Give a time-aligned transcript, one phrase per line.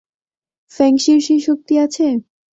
[0.71, 2.05] ফেংশির সেই শক্তি আছে?